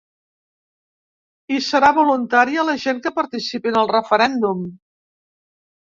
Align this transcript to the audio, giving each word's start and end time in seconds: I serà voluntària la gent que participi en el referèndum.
I 1.59 1.59
serà 1.67 1.93
voluntària 1.99 2.65
la 2.73 2.77
gent 2.87 3.05
que 3.07 3.15
participi 3.21 3.75
en 3.77 3.81
el 3.87 3.95
referèndum. 3.97 4.69